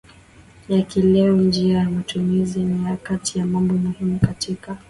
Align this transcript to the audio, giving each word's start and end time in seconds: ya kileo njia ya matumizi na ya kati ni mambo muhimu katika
ya 0.69 0.81
kileo 0.81 1.37
njia 1.37 1.77
ya 1.77 1.89
matumizi 1.89 2.59
na 2.63 2.89
ya 2.89 2.97
kati 2.97 3.39
ni 3.39 3.45
mambo 3.45 3.73
muhimu 3.73 4.19
katika 4.19 4.77